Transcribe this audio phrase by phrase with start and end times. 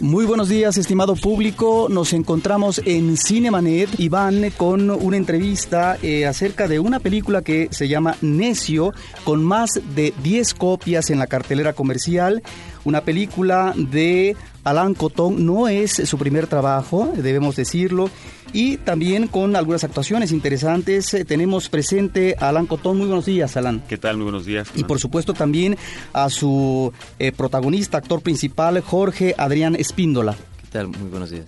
[0.00, 1.88] Muy buenos días, estimado público.
[1.90, 7.66] Nos encontramos en Cinemanet y van con una entrevista eh, acerca de una película que
[7.72, 8.92] se llama Necio,
[9.24, 12.44] con más de 10 copias en la cartelera comercial.
[12.84, 18.08] Una película de Alan Cotton, no es su primer trabajo, debemos decirlo
[18.52, 21.12] y también con algunas actuaciones interesantes.
[21.14, 22.98] Eh, tenemos presente a Alan Cotón.
[22.98, 23.82] Muy buenos días, Alan.
[23.88, 24.16] ¿Qué tal?
[24.16, 24.68] Muy buenos días.
[24.74, 25.76] Y por supuesto también
[26.12, 30.34] a su eh, protagonista, actor principal, Jorge Adrián Espíndola.
[30.62, 30.88] ¿Qué tal?
[30.88, 31.46] Muy buenos días.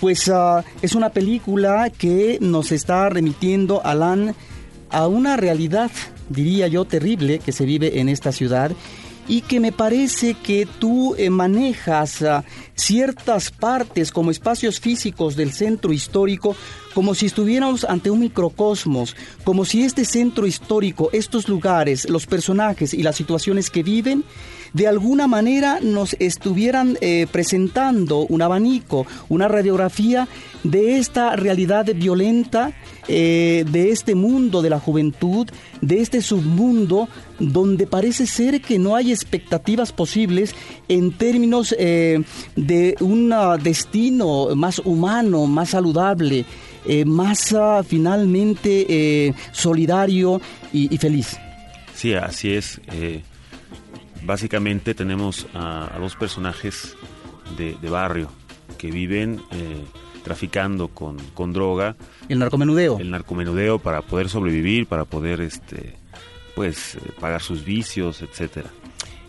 [0.00, 4.34] Pues ah, es una película que nos está remitiendo, Alan,
[4.90, 5.90] a una realidad,
[6.28, 8.72] diría yo, terrible que se vive en esta ciudad
[9.28, 15.52] y que me parece que tú eh, manejas ah, ciertas partes como espacios físicos del
[15.52, 16.56] centro histórico
[16.96, 22.94] como si estuviéramos ante un microcosmos, como si este centro histórico, estos lugares, los personajes
[22.94, 24.24] y las situaciones que viven,
[24.72, 30.26] de alguna manera nos estuvieran eh, presentando un abanico, una radiografía
[30.64, 32.72] de esta realidad violenta,
[33.08, 35.46] eh, de este mundo de la juventud,
[35.82, 40.54] de este submundo donde parece ser que no hay expectativas posibles
[40.88, 42.22] en términos eh,
[42.56, 46.46] de un destino más humano, más saludable,
[46.86, 47.54] eh, más
[47.86, 50.40] finalmente eh, solidario
[50.72, 51.36] y, feliz.
[51.94, 52.80] Sí, así es.
[54.22, 56.96] básicamente tenemos a, dos personajes
[57.56, 58.30] de, barrio
[58.78, 59.40] que viven
[60.22, 61.96] traficando con, con droga.
[62.28, 62.98] El narcomenudeo.
[62.98, 65.94] El narcomenudeo para poder sobrevivir, para poder este
[66.56, 68.70] pues pagar sus vicios, etcétera.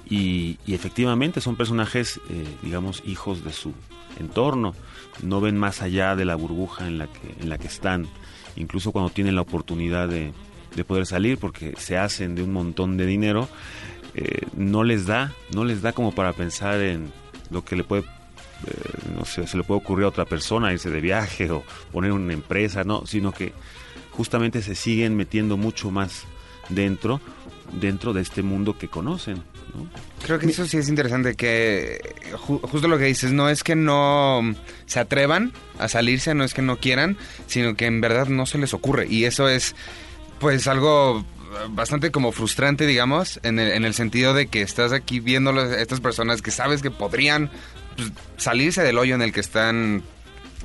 [0.10, 3.74] Y, efectivamente son personajes, eh, digamos, hijos de su
[4.20, 4.74] entorno,
[5.24, 8.08] no ven más allá de la burbuja en la que, en la que están,
[8.56, 10.34] incluso cuando tienen la oportunidad de,
[10.86, 13.50] poder salir, porque se hacen de un montón de dinero,
[14.14, 17.12] eh, no les da, no les da como para pensar en
[17.50, 18.04] lo que le puede
[18.66, 18.72] eh,
[19.16, 22.34] no sé, se le puede ocurrir a otra persona irse de viaje o poner una
[22.34, 23.54] empresa, no, sino que
[24.12, 26.26] justamente se siguen metiendo mucho más
[26.70, 27.22] dentro
[27.74, 29.44] dentro de este mundo que conocen.
[30.24, 32.00] Creo que eso sí es interesante, que
[32.36, 34.42] justo lo que dices, no es que no
[34.86, 37.18] se atrevan a salirse, no es que no quieran,
[37.48, 39.08] sino que en verdad no se les ocurre.
[39.08, 39.76] Y eso es
[40.40, 41.26] pues algo
[41.70, 45.82] bastante como frustrante, digamos, en el, en el sentido de que estás aquí viendo a
[45.82, 47.52] estas personas que sabes que podrían
[47.96, 50.04] pues, salirse del hoyo en el que están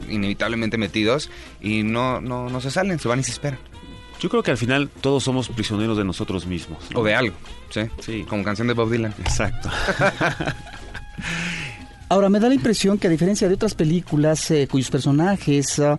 [0.09, 1.31] inevitablemente metidos
[1.61, 3.72] y no, no, no se salen, se van y se esperan.
[4.23, 6.79] Yo creo que al final todos somos prisioneros de nosotros mismos.
[6.95, 7.35] O de algo,
[7.71, 7.81] ¿sí?
[7.99, 8.25] Sí.
[8.29, 9.13] Como canción de Bob Dylan.
[9.19, 9.69] Exacto.
[12.09, 15.99] Ahora, me da la impresión que a diferencia de otras películas eh, cuyos personajes ah,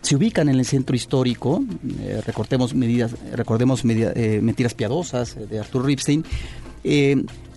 [0.00, 1.64] se ubican en el centro histórico,
[2.02, 6.24] eh, recordemos, medidas, recordemos eh, Mentiras Piadosas de Arthur Ripstein,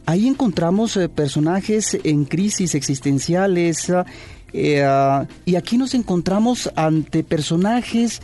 [0.08, 4.06] ahí encontramos personajes en crisis existenciales ah,
[4.82, 8.24] ah, y aquí nos encontramos ante personajes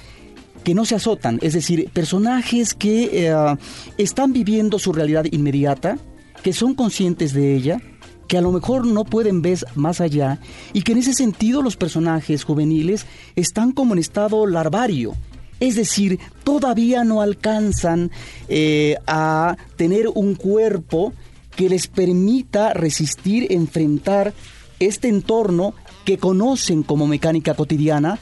[0.63, 3.55] que no se azotan, es decir, personajes que eh,
[3.97, 5.97] están viviendo su realidad inmediata,
[6.43, 7.81] que son conscientes de ella,
[8.27, 10.39] que a lo mejor no pueden ver más allá
[10.71, 13.05] y que en ese sentido los personajes juveniles
[13.35, 15.15] están como en estado larvario.
[15.59, 18.11] Es decir, todavía no alcanzan
[18.47, 21.11] eh, a tener un cuerpo
[21.55, 24.33] que les permita resistir, enfrentar
[24.79, 25.73] este entorno
[26.05, 28.19] que conocen como mecánica cotidiana,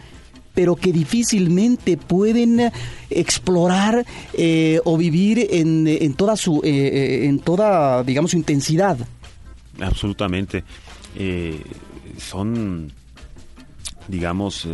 [0.57, 2.71] pero que difícilmente pueden eh,
[3.11, 4.03] explorar
[4.33, 8.97] eh, o vivir en, toda su eh, en toda digamos su intensidad.
[9.79, 10.63] Absolutamente.
[12.17, 12.91] Son
[14.07, 14.67] digamos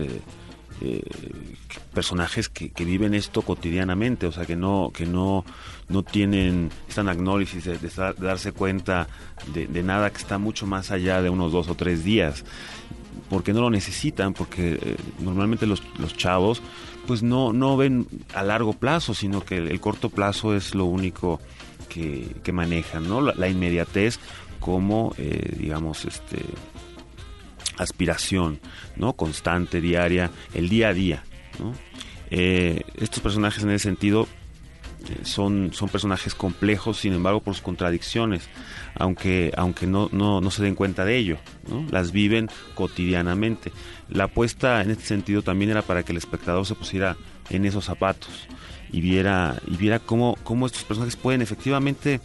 [1.94, 5.44] personajes que, viven esto cotidianamente, o sea que no que no
[5.90, 7.78] no tienen están agnólisis de,
[8.18, 9.10] darse cuenta
[9.54, 12.46] de, nada que está mucho más allá de unos dos o tres días
[13.30, 15.82] porque no lo necesitan, porque eh, normalmente los,
[16.18, 16.62] chavos
[17.08, 21.40] pues no, no ven a largo plazo, sino que el, corto plazo es lo único
[21.90, 23.22] que, manejan, ¿no?
[23.22, 24.20] La, inmediatez
[24.60, 26.40] como, eh, digamos, este
[27.78, 28.60] aspiración,
[28.96, 29.14] ¿no?
[29.14, 31.24] Constante, diaria, el día a día.
[32.30, 34.28] Eh, estos personajes en ese sentido
[35.24, 38.50] son, son personajes complejos, sin embargo, por sus contradicciones,
[38.96, 41.38] aunque, aunque no, no, no se den cuenta de ello,
[41.92, 43.72] las viven cotidianamente.
[44.10, 47.18] La apuesta en este sentido también era para que el espectador se pusiera
[47.50, 48.48] en esos zapatos
[48.92, 52.22] y viera, y viera cómo, cómo estos personajes pueden efectivamente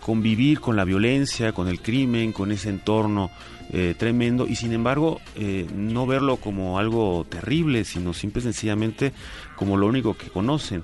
[0.00, 3.30] convivir con la violencia, con el crimen, con ese entorno
[3.70, 9.12] eh, tremendo y sin embargo eh, no verlo como algo terrible, sino simple y sencillamente
[9.56, 10.82] como lo único que conocen.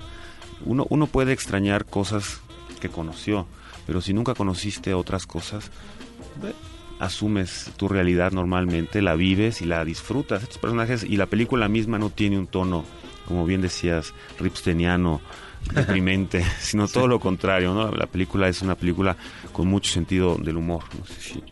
[0.64, 2.40] Uno, uno puede extrañar cosas
[2.80, 3.46] que conoció,
[3.86, 5.70] pero si nunca conociste otras cosas,
[6.98, 10.42] asumes tu realidad normalmente, la vives y la disfrutas.
[10.42, 12.84] Estos personajes y la película misma no tiene un tono,
[13.26, 15.20] como bien decías, ripsteniano,
[15.74, 17.74] deprimente, sino todo lo contrario.
[17.74, 17.90] ¿no?
[17.92, 19.16] La película es una película
[19.52, 20.84] con mucho sentido del humor.
[20.98, 21.42] No sé si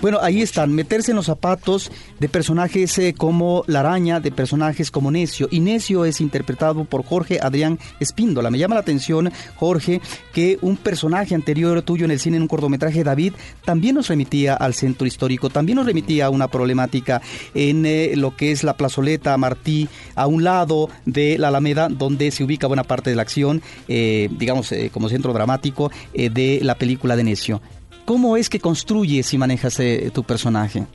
[0.00, 4.90] bueno, ahí están, meterse en los zapatos de personajes eh, como La Araña, de personajes
[4.90, 5.48] como Necio.
[5.50, 8.50] Y Necio es interpretado por Jorge Adrián Espíndola.
[8.50, 10.00] Me llama la atención, Jorge,
[10.32, 13.34] que un personaje anterior tuyo en el cine, en un cortometraje, David,
[13.64, 17.20] también nos remitía al centro histórico, también nos remitía a una problemática
[17.54, 22.30] en eh, lo que es la plazoleta Martí, a un lado de la Alameda, donde
[22.30, 27.16] se ubica buena parte de la acción, eh, digamos, como centro dramático de la película
[27.16, 27.60] de Necio.
[28.08, 30.86] ¿Cómo es que construyes y manejas eh, tu personaje?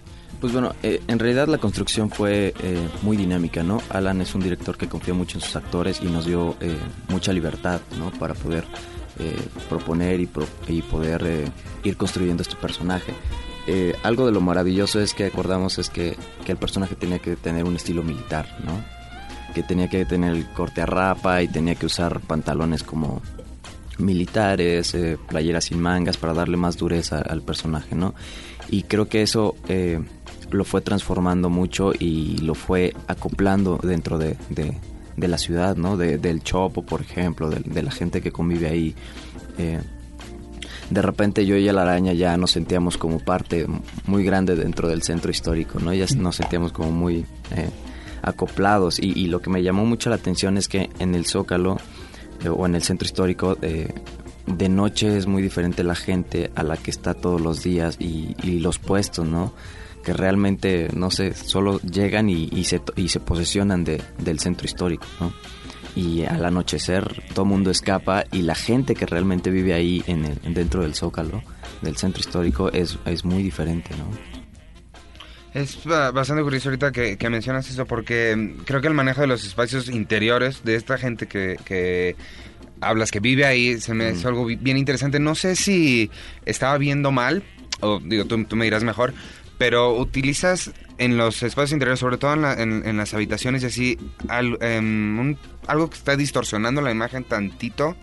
[0.42, 3.84] Pues bueno, eh, en realidad la construcción fue eh, muy dinámica, ¿no?
[3.90, 6.56] Alan es un director que confía mucho en sus actores y nos dio
[7.10, 8.10] mucha libertad, ¿no?
[8.10, 8.66] Para poder
[9.70, 11.52] proponer y, poder
[11.84, 13.14] ir construyendo este personaje.
[14.02, 17.66] algo de lo maravilloso es que acordamos es que, que, el personaje tenía que tener
[17.66, 18.84] un estilo militar, ¿no?
[19.54, 23.22] Que tenía que tener el corte a rapa y tenía que usar pantalones como
[24.00, 28.14] militares, eh, playeras sin mangas para darle más dureza al personaje, ¿no?
[28.70, 30.00] Y creo que eso eh,
[30.52, 34.36] lo fue transformando mucho y lo fue acoplando dentro de,
[35.18, 35.98] la ciudad, ¿no?
[35.98, 38.96] del Chopo, por ejemplo, de, la gente que convive ahí.
[39.58, 39.80] Eh,
[40.90, 43.68] de repente yo y la araña ya nos sentíamos como parte
[44.06, 45.94] muy grande dentro del centro histórico, ¿no?
[45.94, 47.26] Ya nos sentíamos como muy
[48.22, 51.78] acoplados y, y, lo que me llamó mucho la atención es que en el Zócalo
[52.50, 53.88] o en el centro histórico, eh,
[54.46, 58.60] de noche es muy diferente la gente a la que está todos los días y,
[58.60, 59.54] los puestos, ¿no?
[60.04, 65.06] Que realmente, no sé, solo llegan y, se, y se posesionan de, del centro histórico,
[65.20, 65.34] ¿no?
[65.96, 70.54] Y al anochecer todo mundo escapa y la gente que realmente vive ahí en el,
[70.54, 71.44] dentro del zócalo,
[71.82, 74.33] del centro histórico, es, es muy diferente, ¿no?
[75.54, 79.88] Es bastante curioso ahorita que, mencionas eso porque creo que el manejo de los espacios
[79.88, 82.16] interiores de esta gente que,
[82.82, 85.20] hablas, que vive ahí, se me es algo bien interesante.
[85.20, 86.10] No sé si
[86.46, 87.44] estaba viendo mal,
[87.82, 89.14] o digo, tú, me dirás mejor,
[89.60, 93.98] pero utilizas en los espacios interiores, sobre todo en, las habitaciones y así,
[94.60, 95.36] em,
[95.68, 97.96] algo que está distorsionando la imagen tantito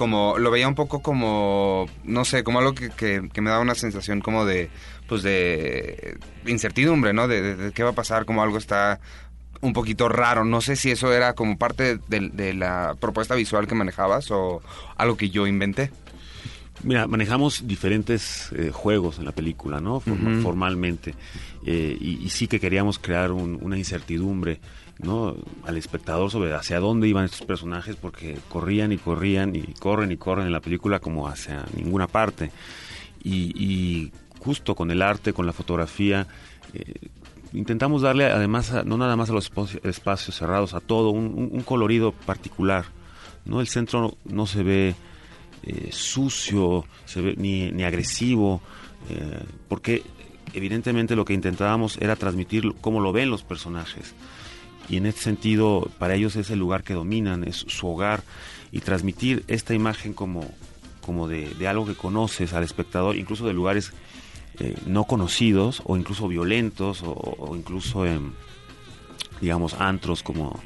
[0.00, 3.74] como lo veía un poco como no sé como algo que, que, me daba una
[3.74, 4.70] sensación como de
[5.06, 6.16] pues de
[6.46, 7.28] incertidumbre, ¿no?
[7.28, 8.98] De, qué va a pasar, como algo está
[9.60, 10.46] un poquito raro.
[10.46, 14.62] No sé si eso era como parte de, la propuesta visual que manejabas o
[14.96, 15.90] algo que yo inventé.
[16.82, 20.00] Mira, manejamos diferentes eh, juegos en la película, ¿no?
[20.00, 21.14] Formalmente.
[21.66, 24.60] Eh, y, sí que queríamos crear una incertidumbre,
[25.02, 25.36] ¿no?
[25.64, 30.16] Al espectador sobre hacia dónde iban estos personajes, porque corrían y corrían y corren y
[30.16, 32.50] corren en la película como hacia ninguna parte.
[33.22, 36.26] Y, justo con el arte, con la fotografía.
[36.72, 36.94] Eh,
[37.52, 39.52] intentamos darle además, no nada más a los
[39.82, 42.86] espacios cerrados, a todo, un, colorido particular.
[43.44, 43.60] ¿no?
[43.60, 44.94] El centro no se ve
[45.62, 46.86] eh, sucio,
[47.36, 48.62] ni agresivo,
[49.10, 50.02] eh, porque
[50.54, 54.14] evidentemente lo que intentábamos era transmitir cómo lo ven los personajes.
[54.90, 58.22] Y en este sentido, para ellos es el lugar que dominan, es su hogar,
[58.72, 60.52] y transmitir esta imagen como,
[61.00, 63.92] como de, algo que conoces al espectador, incluso de lugares
[64.58, 68.04] eh, no conocidos o incluso violentos o, incluso
[69.40, 70.60] digamos, antros como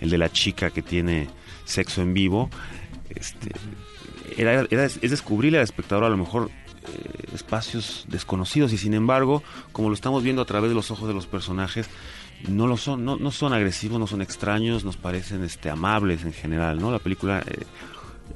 [0.00, 1.28] el de la chica que tiene
[1.64, 2.50] sexo en vivo,
[3.10, 3.52] este,
[4.36, 6.50] era, es descubrirle al espectador a lo mejor
[6.88, 9.42] eh, espacios desconocidos y sin embargo,
[9.72, 11.88] como lo estamos viendo a través de los ojos de los personajes,
[12.48, 16.32] no lo son, no, no son agresivos, no son extraños, nos parecen este, amables en
[16.32, 16.90] general, ¿no?
[16.90, 17.64] La película, eh,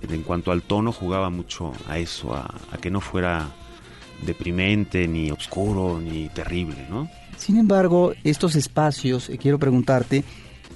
[0.02, 3.50] en cuanto al tono, jugaba mucho a eso, a que no fuera
[4.24, 7.08] deprimente, ni oscuro, ni terrible, ¿no?
[7.36, 10.24] Sin embargo, estos espacios, eh, quiero preguntarte,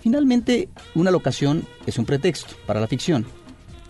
[0.02, 3.26] finalmente una locación es un pretexto para la ficción,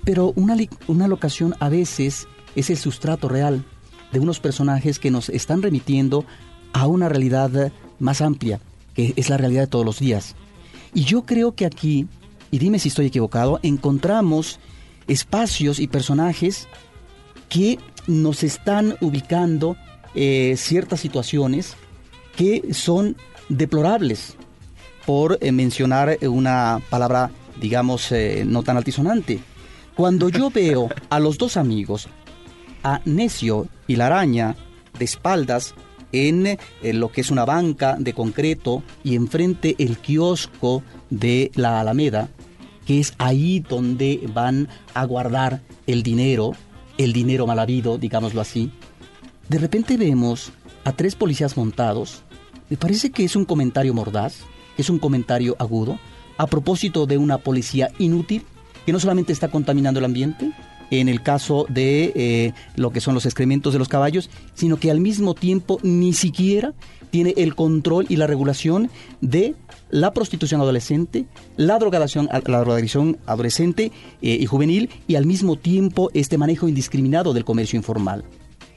[0.05, 2.27] pero una, una locación a veces
[2.57, 3.65] es el sustrato real
[4.13, 6.25] de unos personajes que nos están remitiendo
[6.73, 8.61] a una realidad más amplia,
[8.95, 10.35] que es la realidad de todos los días.
[10.95, 12.07] Y yo creo que aquí,
[12.51, 14.61] y dime si estoy equivocado, encontramos
[15.07, 16.69] espacios y personajes
[17.49, 19.77] que nos están ubicando
[20.15, 21.75] eh, ciertas situaciones
[22.37, 23.17] que son
[23.49, 24.37] deplorables,
[25.07, 29.41] por eh, mencionar una palabra, digamos, eh, no tan altisonante.
[29.95, 32.09] Cuando yo veo a los dos amigos,
[32.83, 34.57] a Necio y la araña,
[34.99, 35.75] de espaldas,
[36.15, 42.29] en lo que es una banca de concreto y enfrente el kiosco de la Alameda,
[42.87, 46.53] que es ahí donde van a guardar el dinero,
[46.99, 48.71] el dinero mal habido, digámoslo así,
[49.49, 50.53] de repente vemos
[50.85, 52.23] a tres policías montados.
[52.71, 54.39] Me parece que es un comentario mordaz,
[54.79, 55.99] es un comentario agudo,
[56.37, 58.45] a propósito de una policía inútil
[58.85, 60.53] que no solamente está contaminando el ambiente,
[61.01, 64.91] en el caso de eh, lo que son los excrementos de los caballos, sino que
[64.91, 66.75] al mismo tiempo ni siquiera
[67.11, 69.55] tiene el control y la regulación de
[69.91, 76.11] la prostitución adolescente, la drogadicción, la drogadicción adolescente eh, y juvenil y al mismo tiempo
[76.15, 78.25] este manejo indiscriminado del comercio informal.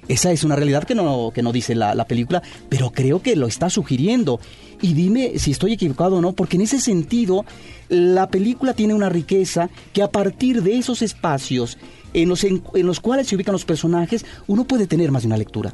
[0.07, 3.35] Esa es una realidad que no, que no dice la, la, película, pero creo que
[3.35, 4.39] lo está sugiriendo.
[4.81, 7.43] Y dime si estoy equivocado o no, porque en ese sentido
[7.89, 11.77] la película tiene una riqueza que a partir de esos espacios
[12.13, 15.37] en los, en, los cuales se ubican los personajes, uno puede tener más de una
[15.37, 15.73] lectura.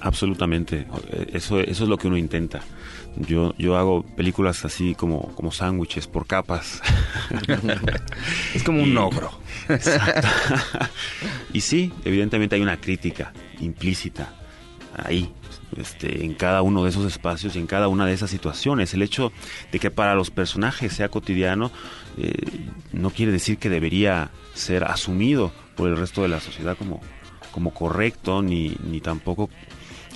[0.00, 0.86] Absolutamente,
[1.32, 2.60] eso, eso es lo que uno intenta.
[3.16, 6.80] Yo, yo hago películas así como, como sándwiches por capas.
[8.54, 9.30] es como un ogro.
[9.68, 10.28] Exacto.
[11.52, 14.32] y sí, evidentemente hay una crítica implícita
[14.96, 15.32] ahí,
[15.76, 18.94] este, en cada uno de esos espacios y en cada una de esas situaciones.
[18.94, 19.32] El hecho
[19.72, 21.70] de que para los personajes sea cotidiano
[22.18, 22.32] eh,
[22.92, 27.00] no quiere decir que debería ser asumido por el resto de la sociedad como,
[27.52, 29.50] como correcto, ni, ni tampoco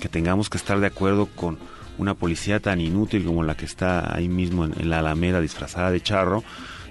[0.01, 1.59] que tengamos que estar de acuerdo con
[1.99, 6.01] una policía tan inútil como la que está ahí mismo en, la Alameda disfrazada de
[6.01, 6.43] charro,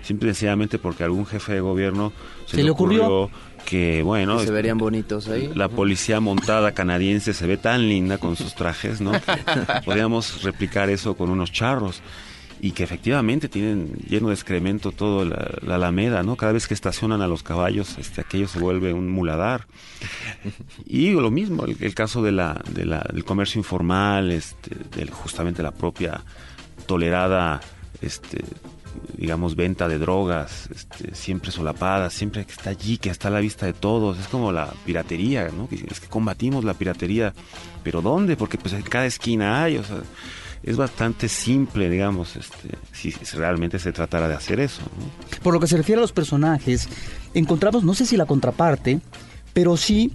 [0.02, 2.14] simple y sencillamente porque algún jefe de gobierno
[2.46, 3.30] se, le ocurrió,
[3.66, 5.50] que bueno se verían bonitos ahí.
[5.56, 9.14] la policía montada canadiense se ve tan linda con sus trajes no
[9.86, 12.02] podríamos replicar eso con unos charros
[12.64, 16.38] y que efectivamente tienen lleno de excremento todo la, alameda, ¿no?
[16.38, 19.68] Cada vez que estacionan a los caballos, este, aquello se vuelve un muladar.
[20.86, 25.62] Y lo mismo, el, caso de la, de la, del comercio informal, este, de justamente
[25.62, 26.24] la propia
[26.86, 27.60] tolerada,
[28.00, 28.46] este,
[29.18, 33.42] digamos, venta de drogas, este, siempre solapada, siempre que está allí, que está a la
[33.42, 34.18] vista de todos.
[34.20, 35.68] Es como la piratería, ¿no?
[35.70, 37.34] Es que combatimos la piratería,
[37.84, 38.38] pero ¿dónde?
[38.38, 39.98] Porque pues en cada esquina hay, o sea
[40.64, 44.82] es bastante simple, digamos, este, si realmente se tratara de hacer eso.
[45.42, 46.88] Por lo que se refiere a los personajes,
[47.34, 49.02] encontramos, no sé si la contraparte,
[49.54, 50.14] pero sí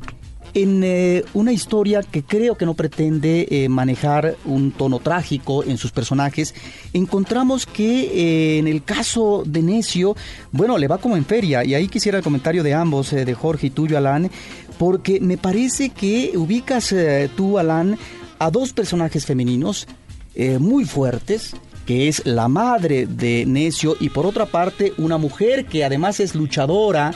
[0.55, 5.77] en eh, una historia que creo que no pretende eh, manejar un tono trágico en
[5.77, 6.55] sus personajes,
[6.93, 10.17] encontramos que eh, en el caso de Necio,
[10.53, 13.69] bueno, le va como en feria, y ahí quisiera el comentario de ambos, de Jorge
[13.69, 14.31] y tuyo, Alan,
[14.79, 16.95] porque me parece que ubicas
[17.37, 17.99] tú, Alan,
[18.39, 19.87] a dos personajes femeninos
[20.35, 21.55] eh, muy fuertes,
[21.87, 26.35] que es la madre de Necio y por otra parte una mujer que además es
[26.35, 27.13] luchadora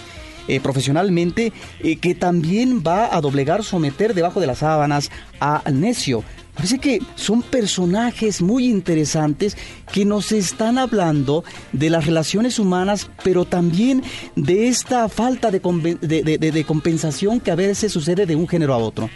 [0.49, 6.25] eh, profesionalmente, eh, que también va a doblegar, someter debajo de las sábanas a Necio.
[6.55, 9.57] Parece que son personajes muy interesantes
[9.93, 14.03] que nos están hablando de las relaciones humanas, pero también
[14.37, 19.09] de esta falta de, de compensación que a veces sucede de un género a otro.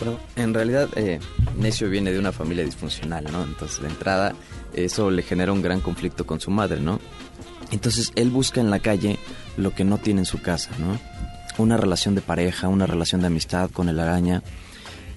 [0.00, 1.20] Bueno, en realidad eh,
[1.56, 3.44] Necio viene de una familia disfuncional, ¿no?
[3.44, 4.34] Entonces, de entrada,
[4.74, 7.00] eso le genera un gran conflicto con su madre, ¿no?
[7.70, 9.18] Entonces, él busca en la calle
[9.56, 10.98] lo que no tiene en su casa, ¿no?
[11.58, 14.42] Una relación de pareja, una relación de amistad con el araña.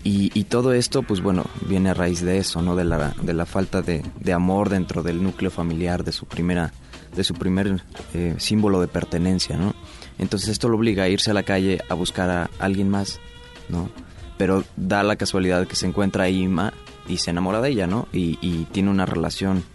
[0.02, 2.76] Y, todo esto, pues bueno, viene a raíz de eso, ¿no?
[2.78, 4.02] De la, de la falta de,
[4.34, 6.72] amor dentro del núcleo familiar, de su primera,
[7.14, 7.84] de su primer
[8.14, 9.76] eh, símbolo de pertenencia, ¿no?
[10.18, 13.20] Entonces esto lo obliga a irse a la calle a buscar a alguien más,
[13.68, 13.90] ¿no?
[14.40, 16.74] Pero da la casualidad que se encuentra a Ima
[17.10, 18.08] y se enamora de ella, ¿no?
[18.14, 18.38] Y,
[18.72, 19.66] tiene una relación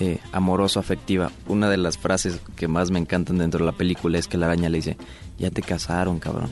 [0.00, 1.30] eh, amoroso-afectiva.
[1.48, 4.46] Una de las frases que más me encantan dentro de la película es que la
[4.46, 4.96] araña le dice,
[5.38, 6.48] ya te casaron, cabrón.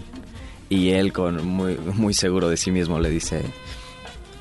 [0.69, 3.41] Y él, con muy, muy seguro de sí mismo, le dice,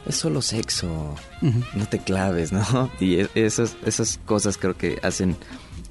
[0.06, 2.92] es solo sexo, no te claves, ¿no?
[3.00, 5.38] Y esas, esas cosas creo que hacen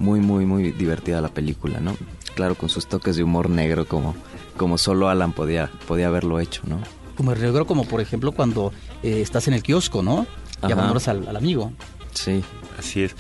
[0.01, 1.97] muy, muy, muy divertida la película, ¿no?
[2.35, 4.17] Claro, con sus toques de humor negro como
[4.61, 6.83] como solo Alan podía, podía haberlo hecho, ¿no?
[7.17, 10.27] Como el negro, como por ejemplo cuando eh, estás en el kiosco, ¿no?
[10.69, 11.73] Y al, al, amigo.
[12.13, 12.45] Sí.
[12.79, 13.13] Así es.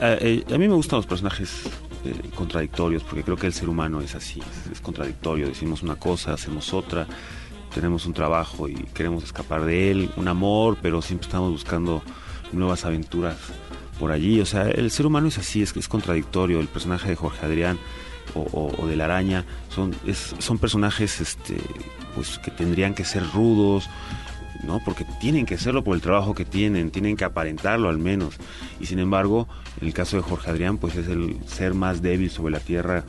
[0.00, 1.62] Eh, eh, a, mí me gustan los personajes
[2.34, 5.46] contradictorios, porque creo que el ser humano es así, es, contradictorio.
[5.46, 7.06] Decimos una cosa, hacemos otra,
[7.72, 12.02] tenemos un trabajo y queremos escapar de él, un amor, pero siempre estamos buscando
[12.50, 13.36] nuevas aventuras
[13.98, 14.40] por allí.
[14.40, 16.60] O sea, el ser humano es así, es, es contradictorio.
[16.60, 17.78] El personaje de Jorge Adrián
[18.34, 19.94] o, de la araña son,
[20.38, 21.56] son personajes este,
[22.14, 23.88] pues, que tendrían que ser rudos,
[24.64, 24.80] ¿no?
[24.84, 28.36] Porque tienen que serlo por el trabajo que tienen, tienen que aparentarlo al menos.
[28.80, 29.48] Y sin embargo,
[29.80, 33.04] en el caso de Jorge Adrián, pues es el ser más débil sobre la tierra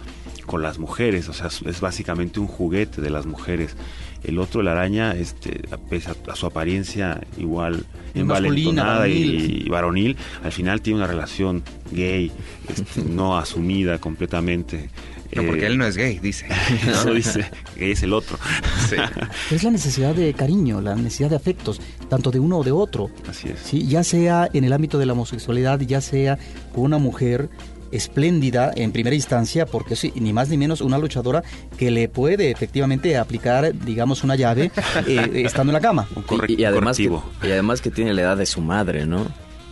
[0.46, 3.76] con las mujeres, o sea, es básicamente un juguete de las mujeres.
[4.24, 10.52] El otro, la araña, este, pese a, su apariencia igual envalentonada y, y, varonil, al
[10.52, 12.32] final tiene una relación gay,
[12.68, 14.90] este, no asumida completamente.
[15.36, 16.48] No, porque él no es gay, dice.
[16.88, 17.46] Eso dice,
[17.78, 18.38] gay es el otro.
[19.52, 23.10] Es la necesidad de cariño, la necesidad de afectos, tanto de uno o de otro.
[23.28, 23.60] Así es.
[23.60, 23.88] ¿sí?
[23.88, 26.38] Ya sea en el ámbito de la homosexualidad, ya sea
[26.74, 27.50] con una mujer
[27.92, 31.44] espléndida en primera instancia, porque sí, ni más ni menos una luchadora
[31.78, 34.72] que le puede efectivamente aplicar, digamos, una llave
[35.08, 36.08] eh, estando en la cama.
[36.48, 39.28] y, además que, y además que tiene la edad de su madre, ¿no?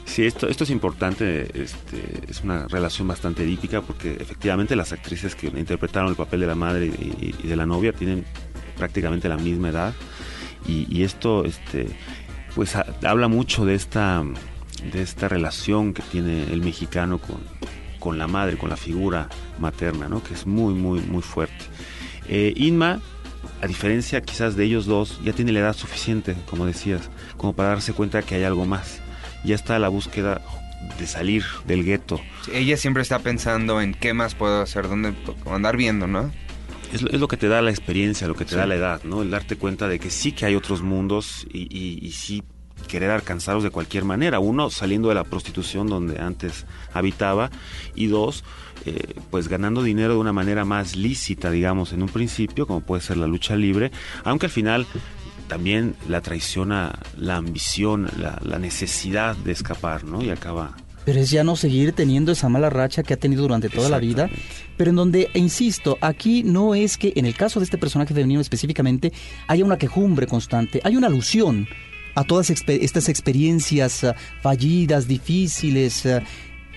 [0.08, 5.36] Sí, esto, esto es importante, este, es una relación bastante edípica porque efectivamente las actrices
[5.36, 8.26] que interpretaron el papel de la madre y, de la novia tienen
[8.78, 9.94] prácticamente la misma edad
[10.66, 11.88] y, esto este,
[12.56, 14.24] pues habla mucho de esta,
[14.92, 17.38] de esta relación que tiene el mexicano con,
[18.00, 19.28] con la madre, con la figura
[19.60, 20.24] materna, ¿no?
[20.24, 21.66] que es muy, muy, muy fuerte.
[22.30, 23.02] Eh, Inma,
[23.62, 27.70] a diferencia quizás de ellos dos, ya tiene la edad suficiente, como decías, como para
[27.70, 29.02] darse cuenta que hay algo más
[29.44, 30.42] ya está la búsqueda
[31.00, 32.22] de salir del gueto.
[32.54, 35.14] ella siempre está pensando en qué más puedo hacer, dónde
[35.46, 36.32] andar viendo, ¿no?
[36.94, 39.22] Es, lo que te da la experiencia, lo que te da la edad, ¿no?
[39.22, 42.44] El darte cuenta de que sí que hay otros mundos y, y, sí
[42.88, 44.40] querer alcanzarlos de cualquier manera.
[44.40, 47.50] Uno, saliendo de la prostitución donde antes habitaba
[47.96, 48.46] y dos,
[48.86, 53.02] eh, pues ganando dinero de una manera más lícita, digamos, en un principio, como puede
[53.02, 53.92] ser la lucha libre,
[54.24, 54.88] aunque al final
[55.48, 60.24] también la traiciona la ambición, la, necesidad de escapar, ¿no?
[60.24, 60.76] Y acaba
[61.06, 63.98] pero es ya no seguir teniendo esa mala racha que ha tenido durante toda la
[63.98, 64.30] vida,
[64.76, 68.14] pero en donde, e insisto, aquí no es que en el caso de este personaje
[68.14, 69.14] femenino específicamente
[69.48, 71.66] haya una quejumbre constante, hay una alusión
[72.14, 76.24] a todas estas experiencias ah, fallidas, difíciles, ah,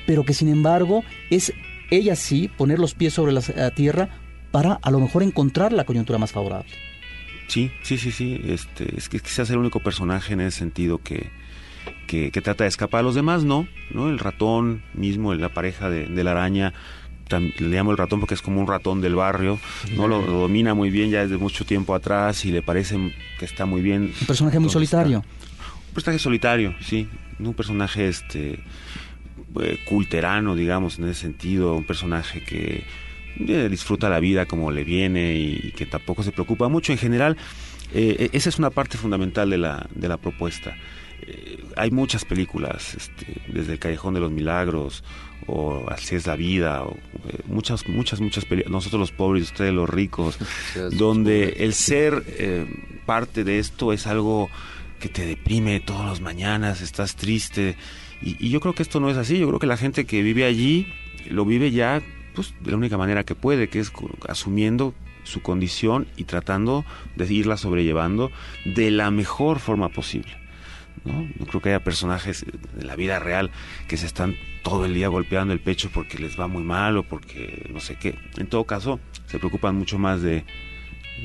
[0.07, 1.53] pero que sin embargo es
[1.91, 4.11] ella sí poner los pies sobre la tierra
[4.53, 6.90] para a lo mejor encontrar la coyuntura más favorable.
[7.51, 8.41] Sí, sí, sí, sí.
[8.47, 11.31] Este, es que quizás el único personaje en ese sentido que,
[12.07, 13.01] que, trata de escapar.
[13.01, 14.09] A los demás no, ¿no?
[14.09, 16.73] El ratón mismo, la pareja de, la araña,
[17.29, 19.59] le llamo el ratón porque es como un ratón del barrio,
[19.97, 20.07] ¿no?
[20.07, 23.83] Lo, domina muy bien ya desde mucho tiempo atrás y le parece que está muy
[23.83, 24.13] bien.
[24.21, 25.25] Un personaje muy solitario.
[25.89, 27.09] Un personaje solitario, sí.
[27.41, 28.61] Un personaje este
[29.61, 31.75] eh, culterano, digamos, en ese sentido.
[31.75, 32.85] Un personaje que
[33.39, 36.93] disfruta la vida como le viene y que tampoco se preocupa mucho.
[36.93, 37.37] En general,
[37.93, 40.77] eh, esa es una parte fundamental de la, de la propuesta.
[41.23, 45.05] Eh, hay muchas películas, este, desde El Callejón de los Milagros,
[45.47, 46.97] o Así es la vida, o,
[47.47, 50.39] muchas, muchas, muchas películas, nosotros los pobres, ustedes los ricos,
[50.93, 52.25] donde el ser
[53.07, 54.49] parte de esto es algo
[55.01, 57.77] que te deprime todas las mañanas, estás triste.
[58.23, 60.23] Y, y yo creo que esto no es así, yo creo que la gente que
[60.23, 60.87] vive allí
[61.29, 62.03] lo vive ya
[62.35, 63.93] pues, de la única manera que puede, que es
[64.29, 66.85] asumiendo su condición y tratando
[67.17, 68.31] de irla sobrellevando
[68.65, 70.41] de la mejor forma posible.
[71.05, 71.27] ¿no?
[71.47, 72.45] creo que haya personajes
[72.79, 73.51] en la vida real
[73.89, 77.03] que se están todo el día golpeando el pecho porque les va muy mal o
[77.03, 78.17] porque no sé qué.
[78.37, 80.45] En todo caso, se preocupan mucho más de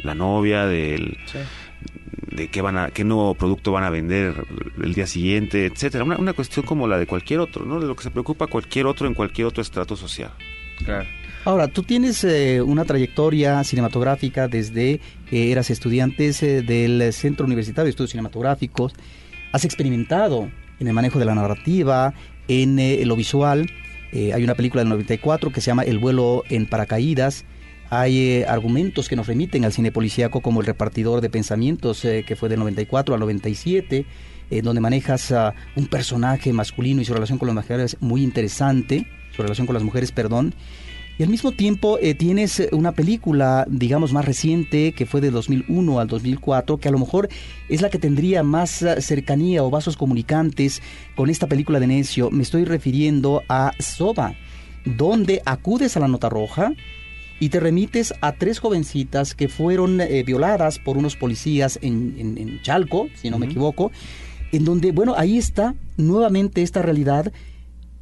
[0.04, 1.18] la novia, del,
[2.32, 4.46] de qué van a, qué nuevo producto van a vender
[4.82, 6.04] el día siguiente, etcétera.
[6.04, 7.80] Una, una cuestión como la de cualquier otro, ¿no?
[7.80, 10.32] De lo que se preocupa cualquier otro en cualquier otro estrato social.
[11.46, 17.86] Ahora, tú tienes eh, una trayectoria cinematográfica desde que eras estudiante eh, del Centro Universitario
[17.86, 18.94] de Estudios Cinematográficos.
[19.52, 22.16] Has experimentado en el manejo de la narrativa,
[22.48, 23.70] en eh, lo visual.
[24.12, 27.46] hay una película del 94 que se llama El vuelo en paracaídas.
[27.92, 32.50] Hay argumentos que nos remiten al cine policíaco como El repartidor de pensamientos, que fue
[32.50, 34.06] del 94 al 97,
[34.50, 39.42] donde manejas a un personaje masculino y su relación con las mujeres muy interesante su
[39.42, 40.54] relación con las mujeres, perdón.
[41.18, 45.32] Y al mismo tiempo eh, tienes eh, una película, digamos, más reciente, que fue de
[45.32, 47.30] 2001 al 2004, que a lo mejor
[47.70, 50.82] es la que tendría más eh, cercanía o vasos comunicantes
[51.16, 52.32] con esta película de Necio.
[52.32, 54.36] Me estoy refiriendo a Soba,
[54.84, 56.74] donde acudes a la nota roja
[57.40, 63.30] y te remites a tres jovencitas que fueron violadas por unos policías en, Chalco, si
[63.30, 63.92] no me equivoco,
[64.56, 67.32] en donde, bueno, ahí está nuevamente esta realidad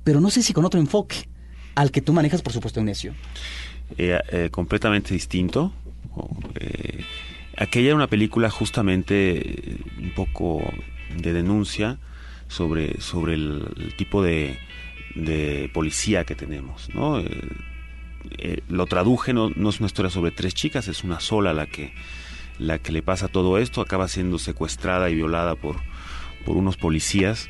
[0.04, 1.28] pero no sé si con otro enfoque
[1.76, 3.14] al que tú manejas, por supuesto, Necio.
[3.98, 5.74] Eh, eh, completamente distinto.
[6.60, 7.04] Eh,
[7.58, 10.62] aquella era una película justamente un poco
[11.18, 11.98] de denuncia
[12.48, 14.60] sobre, sobre el, tipo de,
[15.74, 17.24] policía que tenemos, ¿no?
[18.70, 21.94] lo traduje, no, no es una historia sobre tres chicas, es una sola la que,
[22.58, 25.78] la que le pasa todo esto, acaba siendo secuestrada y violada por,
[26.46, 27.48] por unos policías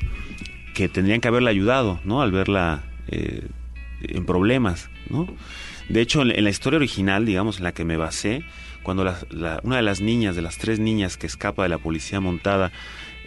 [0.74, 2.20] que tendrían que haberla ayudado, ¿no?
[2.22, 3.46] Al verla eh,
[4.02, 5.26] en problemas, ¿no?
[5.88, 8.44] De hecho, en, la historia original, digamos, en la que me basé,
[8.82, 9.02] cuando
[9.62, 12.72] una de las niñas, de las tres niñas que escapa de la policía montada,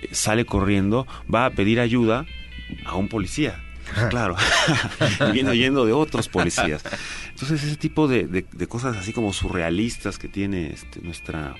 [0.01, 2.25] eh, sale corriendo, va a pedir ayuda
[2.85, 3.63] a un policía.
[4.09, 4.35] claro,
[5.29, 6.83] y viene oyendo de otros policías.
[7.29, 11.55] Entonces, ese tipo de, de, cosas así como surrealistas que tiene este, nuestra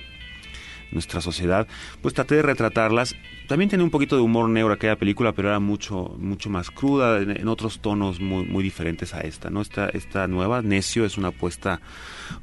[0.90, 1.66] nuestra sociedad,
[2.02, 3.14] pues traté de retratarlas.
[3.46, 7.20] También tiene un poquito de humor negro aquella película, pero era mucho mucho más cruda,
[7.20, 9.60] en, otros tonos muy muy diferentes a esta, ¿no?
[9.60, 11.80] Esta, esta nueva, Necio, es una apuesta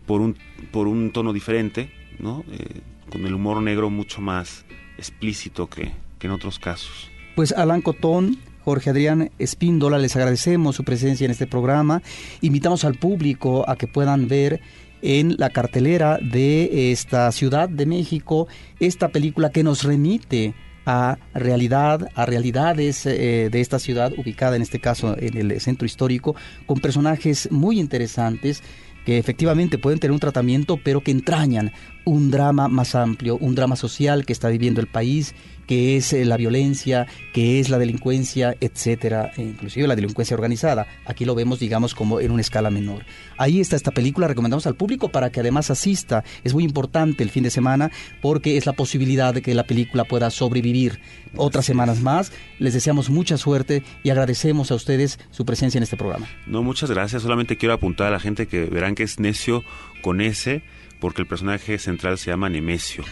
[0.06, 0.38] por un,
[0.72, 2.44] por un tono diferente, ¿no?
[2.52, 4.66] Eh, con el humor negro mucho más
[4.98, 7.12] explícito que, que en otros casos.
[7.36, 12.02] Pues Alan Cotón, Jorge Adrián Espíndola, les agradecemos su presencia en este programa.
[12.42, 14.62] Invitamos al público a que puedan ver
[15.06, 18.48] en la cartelera de esta Ciudad de México
[18.80, 20.56] esta película que nos remite
[20.88, 25.86] a realidad, a realidades eh, de esta ciudad ubicada en este caso en el centro
[25.86, 28.64] histórico, con personajes muy interesantes
[29.06, 31.72] que efectivamente pueden tener un tratamiento, pero que entrañan
[32.06, 35.36] un drama más amplio, un drama social que está viviendo el país
[35.68, 40.88] que es eh, la violencia, que es la delincuencia, etcétera, e inclusive la delincuencia organizada.
[41.06, 43.06] Aquí lo vemos, digamos, como en una escala menor.
[43.38, 46.24] Ahí está esta película, recomendamos al público para que además asista.
[46.44, 50.04] Es muy importante el fin de semana porque es la posibilidad de que la película
[50.04, 51.00] pueda sobrevivir
[51.36, 52.32] otras semanas más.
[52.60, 56.28] Les deseamos mucha suerte y agradecemos a ustedes su presencia en este programa.
[56.46, 57.24] No, muchas gracias.
[57.24, 59.64] Solamente quiero apuntar a la gente que verán que es necio
[60.02, 60.64] con ese
[61.00, 63.04] porque el personaje central se llama Nemesio.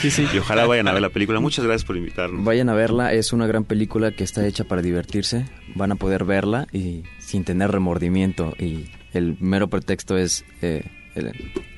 [0.00, 0.26] sí, sí.
[0.32, 1.40] Y ojalá vayan a ver la película.
[1.40, 2.44] Muchas gracias por invitarnos.
[2.44, 5.46] Vayan a verla, es una gran película que está hecha para divertirse.
[5.74, 8.54] Van a poder verla y sin tener remordimiento.
[8.58, 10.84] Y el mero pretexto es eh,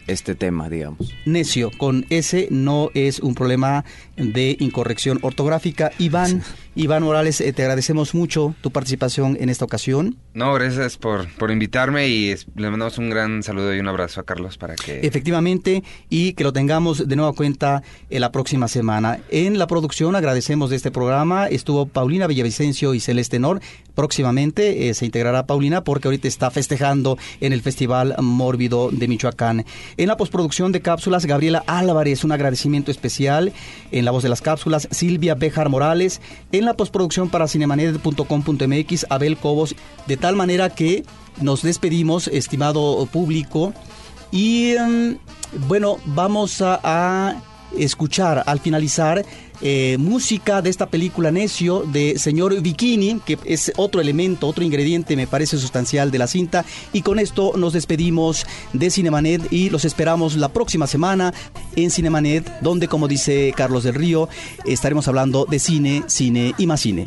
[0.06, 1.14] este tema, digamos.
[1.24, 3.84] Necio, con S no es un problema
[4.16, 5.90] de incorrección ortográfica.
[5.98, 6.42] Iván,
[6.74, 10.16] Iván Morales, eh, te agradecemos mucho tu participación en esta ocasión.
[10.32, 14.24] No, gracias por, por invitarme y le mandamos un gran saludo y un abrazo a
[14.24, 15.00] Carlos para que...
[15.06, 19.20] Efectivamente, y que lo tengamos de nueva cuenta en la próxima semana.
[19.28, 23.60] En la producción agradecemos de este programa, estuvo Paulina Villavicencio y Celeste Nor.
[23.94, 29.66] Próximamente eh, se integrará Paulina porque ahorita está festejando en el Festival Mórbido de Michoacán.
[29.98, 33.52] En la postproducción de cápsulas, Gabriela Álvarez, un agradecimiento especial.
[33.90, 36.22] En la voz de las cápsulas, Silvia Bejar Morales.
[36.52, 39.74] En la postproducción para cinemanet.com.mx, Abel Cobos.
[40.06, 41.04] De tal manera que
[41.40, 43.72] nos despedimos, estimado público.
[44.30, 45.18] Y em,
[45.68, 47.42] bueno, vamos a
[47.76, 49.24] escuchar al finalizar
[49.62, 55.16] eh, música de esta película Necio de señor Bikini, que es otro elemento, otro ingrediente
[55.16, 56.64] me parece sustancial de la cinta.
[56.92, 61.32] Y con esto nos despedimos de Cinemanet y los esperamos la próxima semana
[61.76, 64.28] en Cinemanet, donde como dice Carlos del Río,
[64.66, 67.06] estaremos hablando de cine, cine y más cine.